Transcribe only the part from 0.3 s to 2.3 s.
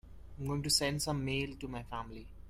am going to send some mail to my family.